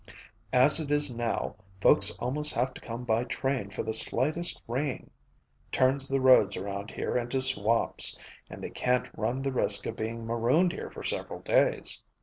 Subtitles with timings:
[0.51, 5.11] As it is now, folks almost have to come by train for the slightest rain
[5.71, 8.17] turns the roads around here into swamps
[8.49, 12.01] and they can't run the risk of being marooned here for several days."